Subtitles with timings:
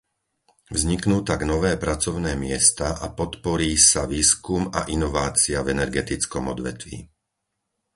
[0.75, 6.97] Vzniknú tak nové pracovné miesta a podporí sa výskum a inovácia v energetickom odvetví.